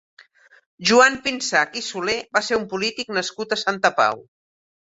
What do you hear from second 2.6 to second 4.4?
un polític nascut a Santa Pau.